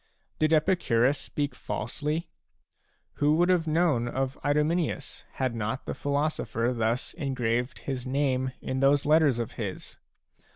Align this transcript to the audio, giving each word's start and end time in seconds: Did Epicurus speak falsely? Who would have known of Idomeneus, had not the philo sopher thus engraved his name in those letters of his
Did 0.39 0.51
Epicurus 0.51 1.19
speak 1.19 1.53
falsely? 1.53 2.27
Who 3.17 3.35
would 3.35 3.49
have 3.49 3.67
known 3.67 4.07
of 4.07 4.35
Idomeneus, 4.43 5.25
had 5.33 5.53
not 5.53 5.85
the 5.85 5.93
philo 5.93 6.27
sopher 6.27 6.73
thus 6.73 7.13
engraved 7.13 7.77
his 7.77 8.07
name 8.07 8.51
in 8.61 8.79
those 8.79 9.05
letters 9.05 9.37
of 9.37 9.51
his 9.61 9.99